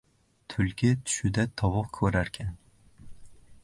[0.53, 2.53] •Tulki tushida tovuq ko‘rarkan.